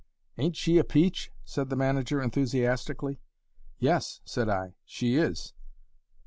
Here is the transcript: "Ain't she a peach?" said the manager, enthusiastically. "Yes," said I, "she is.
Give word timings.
"Ain't 0.39 0.55
she 0.55 0.79
a 0.79 0.83
peach?" 0.83 1.31
said 1.45 1.69
the 1.69 1.75
manager, 1.75 2.23
enthusiastically. 2.23 3.19
"Yes," 3.77 4.19
said 4.25 4.49
I, 4.49 4.73
"she 4.83 5.15
is. 5.15 5.53